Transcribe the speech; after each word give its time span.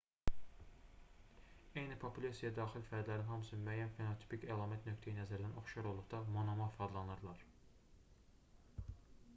eyni 1.81 1.97
populyasiyaya 2.03 2.55
daxil 2.59 2.85
fərdlərin 2.87 3.27
hamısı 3.33 3.59
müəyyən 3.67 3.93
fenotipik 3.99 4.47
əlamət 4.55 4.89
nöqteyi-nəzərdən 4.91 5.55
oxşar 5.63 5.91
olduqda 5.93 6.23
monomorf 6.39 6.83
adlanırlar 6.87 7.47